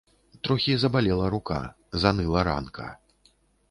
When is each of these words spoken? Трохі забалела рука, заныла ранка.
Трохі 0.47 0.73
забалела 0.85 1.29
рука, 1.35 1.61
заныла 2.07 2.49
ранка. 2.53 2.93